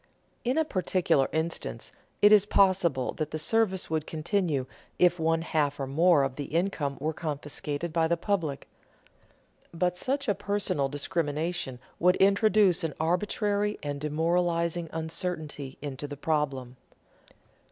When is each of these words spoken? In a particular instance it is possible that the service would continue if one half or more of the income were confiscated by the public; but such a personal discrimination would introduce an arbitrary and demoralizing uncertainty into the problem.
In 0.43 0.57
a 0.57 0.65
particular 0.65 1.29
instance 1.31 1.91
it 2.23 2.31
is 2.31 2.47
possible 2.47 3.13
that 3.17 3.29
the 3.29 3.37
service 3.37 3.87
would 3.87 4.07
continue 4.07 4.65
if 4.97 5.19
one 5.19 5.43
half 5.43 5.79
or 5.79 5.85
more 5.85 6.23
of 6.23 6.37
the 6.37 6.45
income 6.45 6.97
were 6.99 7.13
confiscated 7.13 7.93
by 7.93 8.07
the 8.07 8.17
public; 8.17 8.67
but 9.71 9.95
such 9.97 10.27
a 10.27 10.33
personal 10.33 10.89
discrimination 10.89 11.77
would 11.99 12.15
introduce 12.15 12.83
an 12.83 12.95
arbitrary 12.99 13.77
and 13.83 14.01
demoralizing 14.01 14.89
uncertainty 14.91 15.77
into 15.83 16.07
the 16.07 16.17
problem. 16.17 16.77